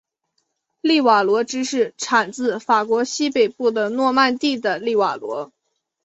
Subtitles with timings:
[0.81, 5.51] 利瓦罗芝士产自法国西北部的诺曼第的利瓦罗。